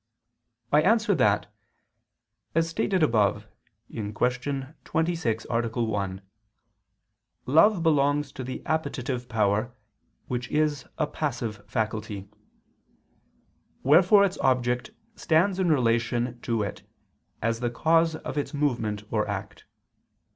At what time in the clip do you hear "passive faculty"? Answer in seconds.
11.05-12.27